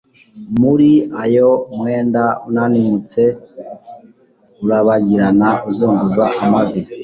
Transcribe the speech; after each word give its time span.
muri 0.61 0.89
ayo 1.23 1.49
mwenda 1.77 2.23
unanimutse, 2.47 3.21
urabagirana 4.63 5.49
uzunguza 5.69 6.25
amavi 6.43 6.81